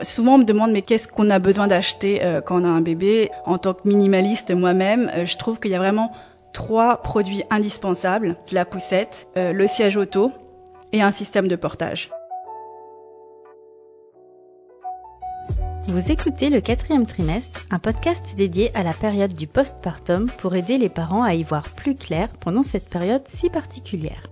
[0.00, 2.80] Souvent, on me demande mais qu'est-ce qu'on a besoin d'acheter euh, quand on a un
[2.80, 3.30] bébé?
[3.46, 6.12] En tant que minimaliste moi-même, euh, je trouve qu'il y a vraiment
[6.52, 10.30] trois produits indispensables la poussette, euh, le siège auto
[10.92, 12.10] et un système de portage.
[15.88, 20.78] Vous écoutez le quatrième trimestre, un podcast dédié à la période du postpartum pour aider
[20.78, 24.22] les parents à y voir plus clair pendant cette période si particulière.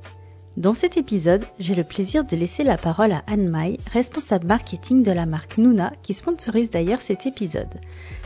[0.57, 5.03] Dans cet épisode, j'ai le plaisir de laisser la parole à Anne Maille, responsable marketing
[5.03, 7.75] de la marque Nuna, qui sponsorise d'ailleurs cet épisode.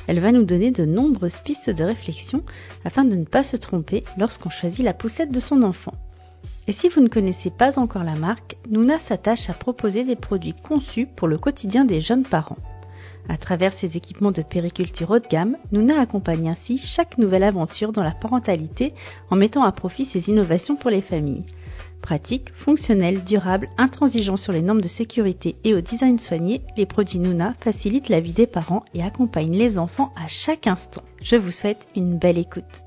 [0.07, 2.45] Elle va nous donner de nombreuses pistes de réflexion
[2.85, 5.95] afin de ne pas se tromper lorsqu'on choisit la poussette de son enfant.
[6.69, 10.55] Et si vous ne connaissez pas encore la marque, Nuna s'attache à proposer des produits
[10.55, 12.59] conçus pour le quotidien des jeunes parents.
[13.29, 17.91] À travers ses équipements de périculture haut de gamme, Nuna accompagne ainsi chaque nouvelle aventure
[17.91, 18.95] dans la parentalité
[19.31, 21.45] en mettant à profit ses innovations pour les familles.
[22.03, 27.19] Pratique, fonctionnel, durable, intransigeant sur les normes de sécurité et au design soigné, les produits
[27.19, 31.03] Nuna facilitent la vie des parents et accompagnent les enfants à chaque instant.
[31.23, 32.83] Je vous souhaite une belle écoute.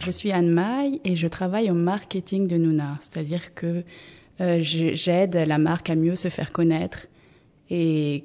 [0.00, 3.84] Je suis Anne Maille et je travaille au marketing de Nuna, c'est-à-dire que
[4.40, 7.06] euh, j'aide la marque à mieux se faire connaître
[7.70, 8.24] et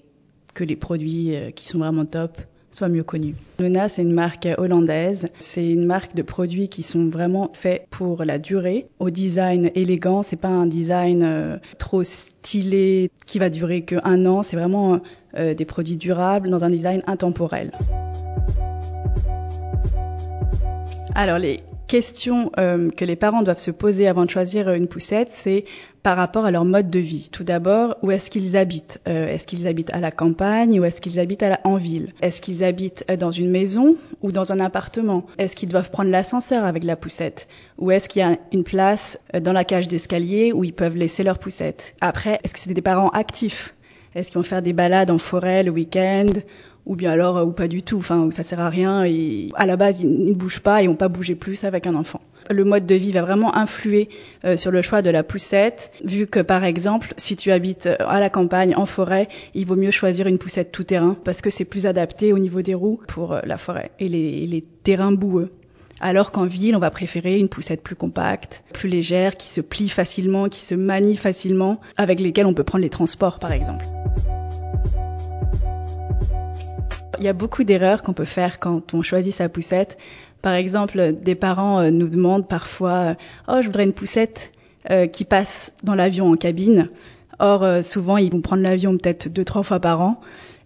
[0.53, 2.37] que les produits euh, qui sont vraiment top
[2.71, 3.35] soit mieux connu.
[3.59, 5.27] Luna, c'est une marque hollandaise.
[5.39, 8.87] C'est une marque de produits qui sont vraiment faits pour la durée.
[8.99, 14.25] Au design élégant, c'est pas un design euh, trop stylé qui va durer que un
[14.25, 14.43] an.
[14.43, 15.01] C'est vraiment
[15.35, 17.71] euh, des produits durables dans un design intemporel.
[21.15, 25.31] Alors les questions euh, que les parents doivent se poser avant de choisir une poussette,
[25.33, 25.65] c'est
[26.03, 27.29] par rapport à leur mode de vie.
[27.31, 28.99] Tout d'abord, où est-ce qu'ils habitent?
[29.07, 32.13] Euh, Est-ce qu'ils habitent à la campagne ou est-ce qu'ils habitent à la, en ville?
[32.21, 35.25] Est-ce qu'ils habitent euh, dans une maison ou dans un appartement?
[35.37, 37.47] Est-ce qu'ils doivent prendre l'ascenseur avec la poussette?
[37.77, 41.23] Ou est-ce qu'il y a une place dans la cage d'escalier où ils peuvent laisser
[41.23, 41.95] leur poussette?
[42.01, 43.73] Après, est-ce que c'est des parents actifs?
[44.15, 46.31] Est-ce qu'ils vont faire des balades en forêt le week-end?
[46.89, 49.65] Ou bien alors euh, ou pas du tout, enfin ça sert à rien et à
[49.65, 52.19] la base ils ne bougent pas et ont pas bougé plus avec un enfant.
[52.49, 54.09] Le mode de vie va vraiment influer
[54.43, 57.95] euh, sur le choix de la poussette, vu que par exemple si tu habites euh,
[57.99, 61.51] à la campagne, en forêt, il vaut mieux choisir une poussette tout terrain parce que
[61.51, 65.51] c'est plus adapté au niveau des roues pour la forêt et les, les terrains boueux.
[66.01, 69.89] Alors qu'en ville, on va préférer une poussette plus compacte, plus légère, qui se plie
[69.89, 73.85] facilement, qui se manie facilement, avec lesquelles on peut prendre les transports par exemple.
[77.19, 79.97] Il y a beaucoup d'erreurs qu'on peut faire quand on choisit sa poussette.
[80.41, 83.13] Par exemple, des parents euh, nous demandent parfois euh,
[83.49, 84.53] Oh, je voudrais une poussette
[84.89, 86.89] euh, qui passe dans l'avion en cabine.
[87.39, 90.19] Or, souvent, ils vont prendre l'avion peut-être deux, trois fois par an.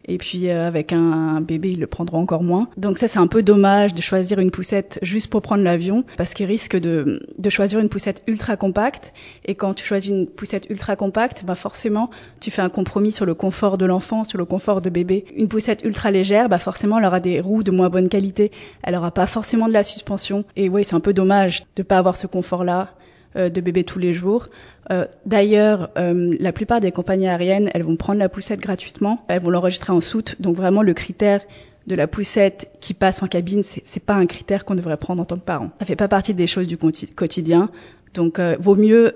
[0.06, 2.68] Et puis euh, avec un, bébé, ils le prendront encore moins.
[2.78, 6.34] Donc ça, c'est un peu dommage de choisir une poussette juste pour prendre l'avion, parce
[6.34, 9.14] qu'ils risquent de, de choisir une poussette ultra compacte.
[9.46, 12.10] Et quand tu choisis une poussette ultra compacte, bah forcément,
[12.40, 15.26] tu fais un compromis sur le confort de l'enfant, sur le confort de bébé.
[15.36, 18.52] Une poussette ultra légère, bah forcément, elle aura des roues de moins bonne qualité.
[18.84, 20.46] Elle aura pas forcément de la suspension.
[20.56, 22.94] Et oui, c'est un peu dommage de pas avoir ce confort-là
[23.36, 24.50] de bébé tous les jours.
[24.92, 29.42] Euh, d'ailleurs, euh, la plupart des compagnies aériennes, elles vont prendre la poussette gratuitement, elles
[29.42, 30.36] vont l'enregistrer en soute.
[30.42, 31.42] Donc vraiment, le critère
[31.88, 35.26] de la poussette qui passe en cabine, c'est pas un critère qu'on devrait prendre en
[35.26, 35.72] tant que parent.
[35.80, 37.70] Ça fait pas partie des choses du quotidien.
[38.14, 39.12] Donc, vaut mieux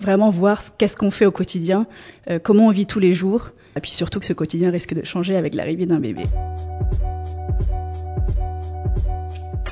[0.00, 1.86] vraiment voir qu'est-ce qu'on fait au quotidien,
[2.42, 5.34] comment on vit tous les jours, et puis surtout que ce quotidien risque de changer
[5.34, 6.24] avec l'arrivée d'un bébé.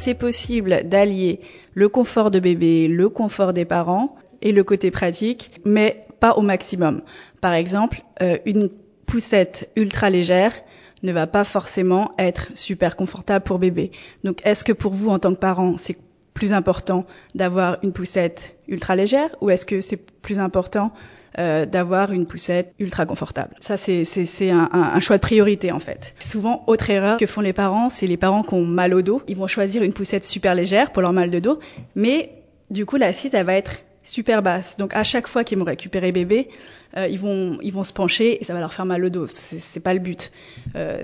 [0.09, 1.39] C'est possible d'allier
[1.75, 6.41] le confort de bébé, le confort des parents et le côté pratique, mais pas au
[6.41, 7.03] maximum.
[7.43, 8.71] Par exemple, euh, une
[9.05, 10.55] poussette ultra légère
[11.03, 13.91] ne va pas forcément être super confortable pour bébé.
[14.25, 15.99] Donc est-ce que pour vous en tant que parent, c'est
[16.38, 17.04] plus important
[17.34, 20.93] d'avoir une poussette ultra légère ou est-ce que c'est plus important
[21.41, 23.56] euh, d'avoir une poussette ultra confortable?
[23.59, 24.04] Ça, c'est,
[24.50, 26.15] un, un, choix de priorité en fait.
[26.21, 29.21] Souvent, autre erreur que font les parents, c'est les parents qui ont mal au dos.
[29.26, 31.59] Ils vont choisir une poussette super légère pour leur mal de dos,
[31.96, 32.31] mais
[32.70, 34.76] du coup, l'assise, elle va être super basse.
[34.76, 36.49] Donc à chaque fois qu'ils vont récupérer bébé,
[36.96, 39.26] euh, ils vont ils vont se pencher et ça va leur faire mal au dos.
[39.28, 40.32] C'est pas le but.
[40.75, 41.02] Euh,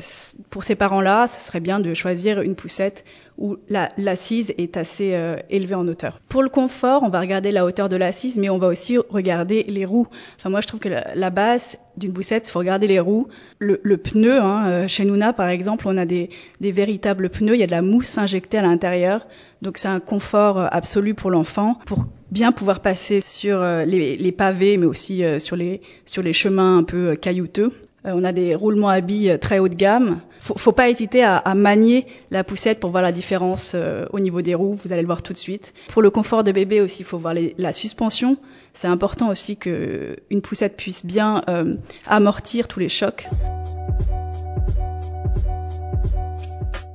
[0.51, 3.05] pour ces parents-là, ça serait bien de choisir une poussette
[3.37, 6.21] où l'assise est assez euh, élevée en hauteur.
[6.29, 9.65] Pour le confort, on va regarder la hauteur de l'assise, mais on va aussi regarder
[9.65, 10.07] les roues.
[10.39, 13.81] Enfin moi je trouve que la, base d'une poussette, il faut regarder les roues, le,
[13.83, 14.41] le pneu.
[14.41, 16.31] Hein, euh, chez Nuna par exemple, on a des,
[16.61, 17.55] des véritables pneus.
[17.55, 19.27] Il y a de la mousse injectée à l'intérieur,
[19.63, 24.77] donc c'est un confort absolu pour l'enfant pour bien pouvoir passer sur les, les pavés,
[24.77, 27.73] mais aussi sur les sur les chemins un peu caillouteux.
[28.07, 30.21] Euh, on a des roulements à billes très haut de gamme.
[30.45, 34.43] Faut, faut pas hésiter à, manier la poussette pour voir la différence euh, au niveau
[34.43, 34.79] des roues.
[34.85, 35.73] Vous allez le voir tout de suite.
[35.89, 38.37] Pour le confort de bébé aussi, il faut voir la suspension.
[38.75, 41.77] C'est important aussi que une poussette puisse bien euh,
[42.07, 43.27] amortir tous les chocs.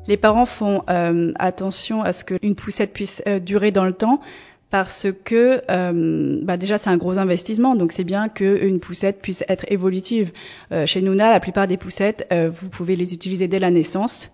[0.07, 4.21] Les parents font euh, attention à ce qu'une poussette puisse durer dans le temps
[4.69, 9.43] parce que euh, bah déjà c'est un gros investissement, donc c'est bien qu'une poussette puisse
[9.47, 10.31] être évolutive.
[10.71, 14.31] Euh, chez Nuna, la plupart des poussettes, euh, vous pouvez les utiliser dès la naissance,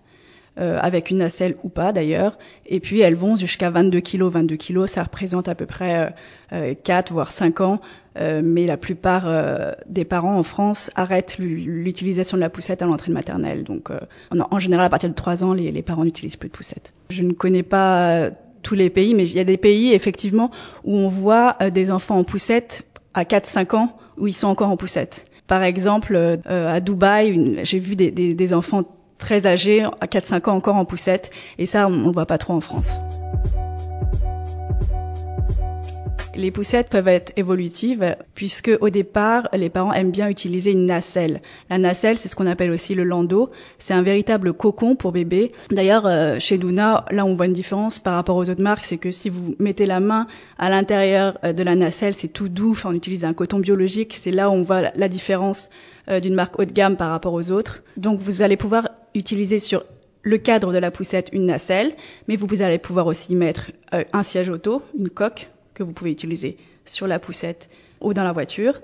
[0.58, 4.24] euh, avec une nacelle ou pas d'ailleurs, et puis elles vont jusqu'à 22 kg.
[4.24, 6.14] 22 kg, ça représente à peu près
[6.50, 7.80] 4 voire 5 ans,
[8.18, 13.14] mais la plupart des parents en France arrêtent l'utilisation de la poussette à l'entrée de
[13.14, 13.64] maternelle.
[13.64, 13.90] Donc
[14.30, 16.94] en, général, à partir de 3 ans, les, les parents n'utilisent plus de poussette.
[17.10, 18.30] Je ne connais pas
[18.62, 20.50] tous les pays, mais il y a des pays effectivement
[20.84, 24.68] où on voit euh, des enfants en poussette à 4-5 ans où ils sont encore
[24.68, 25.26] en poussette.
[25.46, 28.82] Par exemple, euh, à Dubaï, j'ai vu des, des, des, enfants
[29.18, 32.38] très âgés à 4-5 ans encore en poussette, et ça, on ne le voit pas
[32.38, 32.98] trop en France.
[36.36, 41.40] Les poussettes peuvent être évolutives puisque au départ, les parents aiment bien utiliser une nacelle.
[41.70, 43.48] La nacelle, c'est ce qu'on appelle aussi le landau.
[43.78, 45.52] C'est un véritable cocon pour bébé.
[45.70, 48.98] D'ailleurs, euh, chez Luna, là, on voit une différence par rapport aux autres marques, c'est
[48.98, 50.26] que si vous mettez la main
[50.58, 52.72] à l'intérieur euh, de la nacelle, c'est tout doux.
[52.72, 54.14] Enfin, on utilise un coton biologique.
[54.20, 55.70] C'est là où on voit la différence
[56.10, 57.82] euh, d'une marque haut de gamme par rapport aux autres.
[57.96, 59.84] Donc, vous allez pouvoir utiliser sur
[60.20, 61.94] le cadre de la poussette une nacelle,
[62.28, 66.56] mais vous allez pouvoir aussi mettre un siège auto, une coque que vous pouvez utiliser
[66.86, 67.68] sur la poussette
[68.00, 68.80] ou dans la voiture.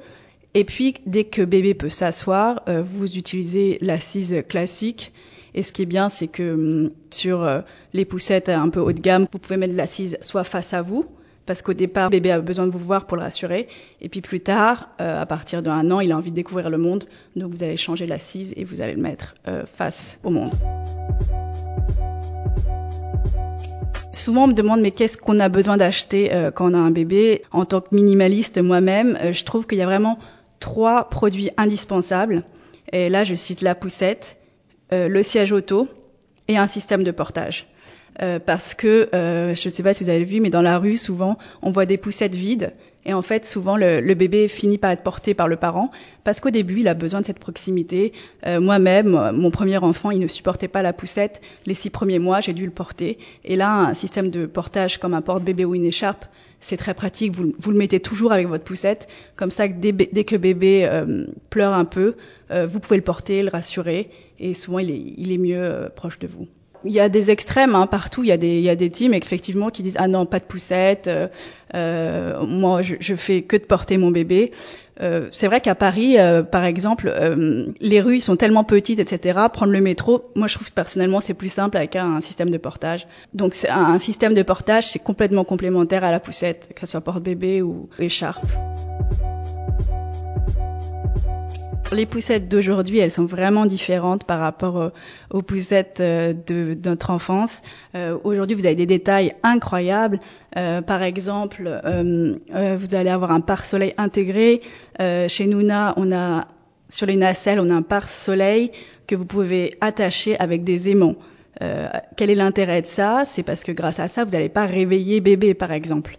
[0.54, 5.12] Et puis, dès que bébé peut s'asseoir, euh, vous utilisez l'assise classique.
[5.54, 7.60] Et ce qui est bien, c'est que hum, sur euh,
[7.94, 11.06] les poussettes un peu haut de gamme, vous pouvez mettre l'assise soit face à vous,
[11.46, 13.66] parce qu'au départ, bébé a besoin de vous voir pour le rassurer.
[14.02, 16.78] Et puis plus tard, euh, à partir d'un an, il a envie de découvrir le
[16.78, 17.04] monde.
[17.34, 19.34] Donc vous allez changer l'assise et vous allez le mettre
[19.66, 20.52] face au monde.
[24.12, 26.90] Souvent, on me demande mais qu'est-ce qu'on a besoin d'acheter euh, quand on a un
[26.90, 27.42] bébé?
[27.50, 30.18] En tant que minimaliste moi-même, euh, je trouve qu'il y a vraiment
[30.60, 32.44] trois produits indispensables.
[32.92, 34.36] Et là, je cite la poussette,
[34.92, 35.88] euh, le siège auto
[36.46, 37.71] et un système de portage.
[38.20, 40.78] Euh, parce que euh, je ne sais pas si vous avez vu, mais dans la
[40.78, 42.72] rue, souvent, on voit des poussettes vides.
[43.04, 45.90] Et en fait, souvent, le, le bébé finit par être porté par le parent,
[46.22, 48.12] parce qu'au début, il a besoin de cette proximité.
[48.46, 51.40] Euh, Moi-même, mon premier enfant, il ne supportait pas la poussette.
[51.66, 53.18] Les six premiers mois, j'ai dû le porter.
[53.44, 56.26] Et là, un système de portage comme un porte-bébé ou une écharpe,
[56.60, 57.34] c'est très pratique.
[57.34, 61.26] Vous, vous, le mettez toujours avec votre poussette, comme ça, dès, dès que bébé euh,
[61.50, 62.14] pleure un peu,
[62.52, 65.88] euh, vous pouvez le porter, le rassurer, et souvent, il est, il est mieux euh,
[65.88, 66.46] proche de vous
[66.84, 68.22] il y a des extrêmes hein, partout.
[68.22, 70.38] Il y a des il y a des teams effectivement qui disent ah non pas
[70.38, 71.08] de poussette.
[71.08, 71.28] Euh,
[71.74, 74.52] euh, moi je, fais que de porter mon bébé.
[75.00, 79.40] Euh, c'est vrai qu'à Paris, euh, par exemple, euh, les rues sont tellement petites, etc.
[79.52, 82.58] Prendre le métro, moi je trouve que personnellement c'est plus simple avec un, système de
[82.58, 83.06] portage.
[83.32, 87.00] Donc un, un système de portage, c'est complètement complémentaire à la poussette, que ce soit
[87.00, 88.46] porte-bébé ou écharpe.
[91.92, 94.88] Les poussettes d'aujourd'hui, elles sont vraiment différentes par rapport euh,
[95.30, 97.62] aux poussettes euh, de, notre enfance.
[97.94, 100.18] Euh, aujourd'hui, vous avez des détails incroyables.
[100.56, 102.36] Euh, par exemple, euh,
[102.78, 104.62] vous allez avoir un pare-soleil intégré.
[104.98, 106.48] chez Nuna, on a
[106.88, 108.70] sur les nacelles, on a un pare-soleil
[109.06, 111.16] que vous pouvez attacher avec des aimants.
[112.16, 113.22] quel est l'intérêt de ça?
[113.24, 116.18] C'est parce que grâce à ça, vous n'allez pas réveiller bébé, par exemple.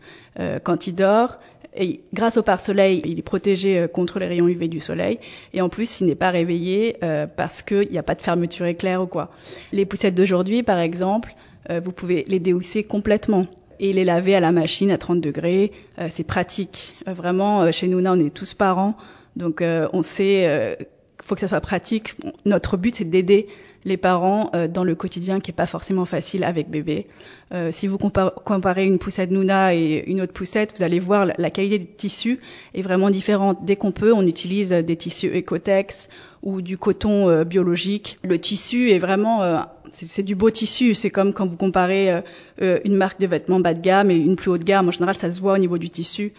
[0.64, 1.40] quand il dort,
[1.76, 5.20] et grâce au pare-soleil, il est protégé euh, contre les rayons UV du soleil.
[5.54, 8.66] Et en plus, il n'est pas réveillé euh, parce qu'il n'y a pas de fermeture
[8.66, 9.32] éclair ou quoi.
[9.72, 11.34] Les poussettes d'aujourd'hui, par exemple,
[11.70, 13.48] euh, vous pouvez les déhousser complètement
[13.80, 15.72] et les laver à la machine à 30 degrés.
[16.00, 16.96] Euh, c'est pratique.
[17.08, 18.96] Euh, vraiment, chez nous, on est tous parents.
[19.36, 22.14] Donc, on sait qu'il faut que ça soit pratique.
[22.46, 23.48] Notre but, c'est d'aider
[23.86, 27.08] les parents euh, dans le quotidien qui est pas forcément facile avec bébé.
[27.54, 31.50] Euh, si vous comparez une poussette Nuna et une autre poussette, vous allez voir la,
[31.50, 32.40] qualité des tissus
[32.74, 33.60] est vraiment différente.
[33.64, 36.10] Dès qu'on peut, on utilise des tissus Ecotex
[36.44, 38.20] ou du coton euh, biologique.
[38.24, 39.60] Le tissu est vraiment, euh,
[39.92, 40.94] c'est du beau tissu.
[40.94, 42.22] C'est comme quand vous comparez
[42.62, 44.90] euh, une marque de vêtements bas de gamme et une plus haute gamme.
[44.90, 46.34] En général, ça se voit au niveau du tissu.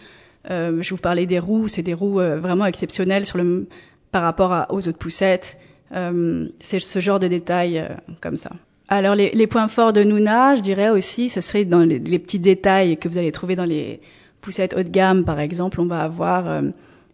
[0.47, 3.67] je vous parlais des roues, c'est des roues vraiment exceptionnelles sur le,
[4.11, 5.57] par rapport aux autres poussettes.
[5.93, 7.89] Euh, c'est ce genre de détails euh,
[8.21, 8.51] comme ça.
[8.87, 12.19] Alors les, les, points forts de Nuna, je dirais aussi, ce serait dans les, les,
[12.19, 13.99] petits détails que vous allez trouver dans les
[14.41, 15.81] poussettes haut de gamme, par exemple.
[15.81, 16.61] On va avoir euh,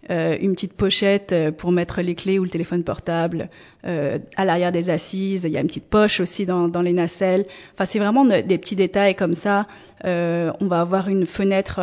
[0.09, 3.49] euh une petite pochette pour mettre les clés ou le téléphone portable
[3.85, 5.43] euh, à l'arrière des assises.
[5.45, 7.45] Il y a une petite poche aussi dans, dans les nacelles.
[7.73, 9.65] Enfin, c'est vraiment des petits détails comme ça.
[10.03, 11.79] Euh, on va avoir une fenêtre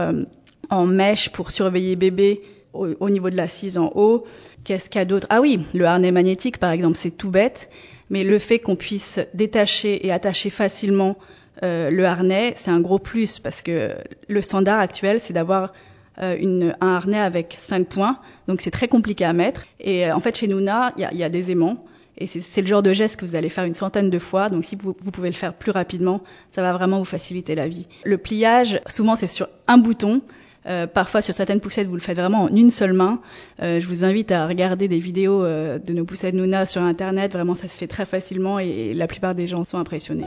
[0.69, 2.43] en mèche pour surveiller bébé
[2.73, 4.25] au, au niveau de l'assise en haut.
[4.65, 5.27] Qu'est-ce qu'il y a d'autre?
[5.31, 7.71] Ah oui, le harnais magnétique, par exemple, c'est tout bête.
[8.11, 11.17] Mais le fait qu'on puisse détacher et attacher facilement
[11.63, 13.95] euh, le harnais, c'est un gros plus parce que
[14.29, 15.73] le standard actuel, c'est d'avoir
[16.21, 19.67] euh, une, un harnais avec 5 points, donc c'est très compliqué à mettre.
[19.81, 21.85] Et euh, en fait, chez Nuna, il y a, y a, des aimants.
[22.21, 24.49] Et c'est le genre de geste que vous allez faire une centaine de fois.
[24.49, 26.21] Donc si vous, vous, pouvez le faire plus rapidement,
[26.51, 27.87] ça va vraiment vous faciliter la vie.
[28.05, 30.23] Le pliage, souvent c'est sur un bouton.
[30.69, 33.21] Euh, parfois sur certaines poussettes, vous le faites vraiment en une seule main.
[33.63, 37.33] Euh, je vous invite à regarder des vidéos euh, de nos poussettes Nuna sur Internet.
[37.33, 40.27] Vraiment, ça se fait très facilement et, et la plupart des gens sont impressionnés.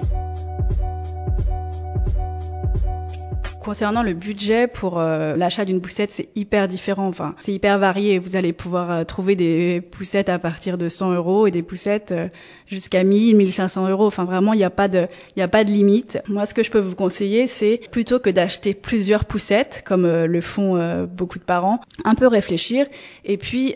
[3.61, 7.07] Concernant le budget pour euh, l'achat d'une poussette, c'est hyper différent.
[7.07, 8.17] Enfin, c'est hyper varié.
[8.17, 12.11] Vous allez pouvoir euh, trouver des poussettes à partir de 100 euros et des poussettes
[12.11, 12.27] euh,
[12.65, 14.07] jusqu'à 1000, 1500 euros.
[14.07, 16.17] Enfin, vraiment, il n'y a pas de, il n'y a pas de limite.
[16.27, 20.41] Moi, ce que je peux vous conseiller, c'est plutôt que d'acheter plusieurs poussettes, comme le
[20.41, 22.87] font beaucoup de parents, un peu réfléchir
[23.25, 23.75] et puis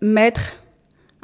[0.00, 0.59] mettre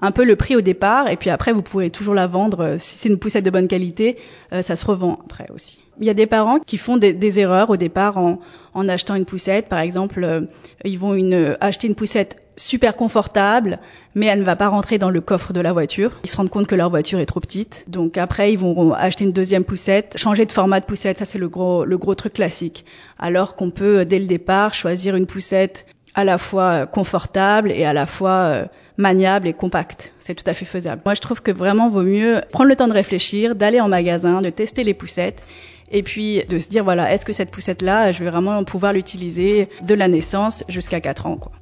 [0.00, 2.96] un peu le prix au départ et puis après vous pourrez toujours la vendre si
[2.96, 4.18] c'est une poussette de bonne qualité
[4.60, 7.70] ça se revend après aussi il y a des parents qui font des, des erreurs
[7.70, 8.38] au départ en,
[8.74, 9.68] en, achetant une poussette.
[9.68, 10.42] Par exemple, euh,
[10.84, 13.78] ils vont une, acheter une poussette super confortable,
[14.14, 16.12] mais elle ne va pas rentrer dans le coffre de la voiture.
[16.24, 17.84] Ils se rendent compte que leur voiture est trop petite.
[17.88, 21.18] Donc après, ils vont acheter une deuxième poussette, changer de format de poussette.
[21.18, 22.84] Ça, c'est le gros, le gros truc classique.
[23.18, 27.92] Alors qu'on peut, dès le départ, choisir une poussette à la fois confortable et à
[27.92, 28.64] la fois euh,
[28.96, 30.12] maniable et compacte.
[30.18, 31.02] C'est tout à fait faisable.
[31.04, 34.40] Moi, je trouve que vraiment vaut mieux prendre le temps de réfléchir, d'aller en magasin,
[34.40, 35.42] de tester les poussettes
[35.90, 38.92] et puis de se dire voilà, est-ce que cette poussette là, je vais vraiment pouvoir
[38.92, 41.52] l'utiliser de la naissance jusqu'à 4 ans quoi.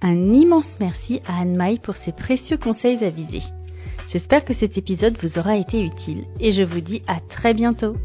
[0.00, 3.42] Un immense merci à Anne-Maille pour ses précieux conseils avisés.
[4.08, 7.96] J'espère que cet épisode vous aura été utile et je vous dis à très bientôt.